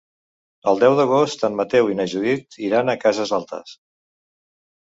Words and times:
El 0.71 0.79
deu 0.83 0.95
d'agost 0.99 1.45
en 1.49 1.59
Mateu 1.59 1.91
i 1.93 1.97
na 1.99 2.07
Judit 2.15 2.57
iran 2.71 2.93
a 2.95 2.99
Cases 3.05 3.35
Altes. 3.41 3.77